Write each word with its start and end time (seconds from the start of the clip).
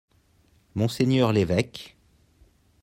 Monseigneur 0.73 1.31
l'évêque. 1.31 1.95